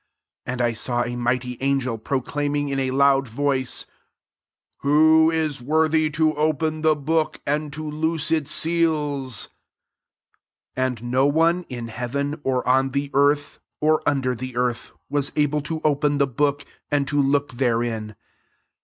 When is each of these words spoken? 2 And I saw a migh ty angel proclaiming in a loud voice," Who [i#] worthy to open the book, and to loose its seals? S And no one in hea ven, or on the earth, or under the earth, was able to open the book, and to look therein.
2 0.47 0.53
And 0.53 0.61
I 0.63 0.73
saw 0.73 1.03
a 1.03 1.09
migh 1.15 1.41
ty 1.43 1.57
angel 1.63 1.95
proclaiming 1.99 2.69
in 2.69 2.79
a 2.79 2.89
loud 2.89 3.27
voice," 3.27 3.85
Who 4.79 5.31
[i#] 5.31 5.51
worthy 5.63 6.09
to 6.09 6.33
open 6.35 6.81
the 6.81 6.95
book, 6.95 7.39
and 7.45 7.71
to 7.73 7.87
loose 7.87 8.31
its 8.31 8.49
seals? 8.49 9.45
S 9.45 9.51
And 10.75 11.03
no 11.03 11.27
one 11.27 11.65
in 11.69 11.89
hea 11.89 12.07
ven, 12.07 12.41
or 12.43 12.67
on 12.67 12.89
the 12.97 13.11
earth, 13.13 13.59
or 13.79 14.01
under 14.07 14.33
the 14.33 14.55
earth, 14.57 14.91
was 15.07 15.31
able 15.35 15.61
to 15.61 15.81
open 15.83 16.17
the 16.17 16.25
book, 16.25 16.65
and 16.89 17.07
to 17.07 17.21
look 17.21 17.51
therein. 17.53 18.15